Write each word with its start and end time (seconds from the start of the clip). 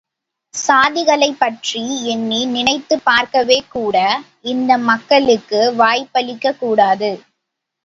சாதிகளைப் 0.53 1.39
பற்றி 1.39 1.81
எண்ணி 2.05 2.45
நினைத்துப் 2.45 3.01
பார்க்கக்கூட 3.05 3.97
இந்த 4.45 4.77
மக்களுக்கு 4.83 5.73
வாய்ப்பளிக்கக் 5.77 6.59
கூடாது. 6.59 7.11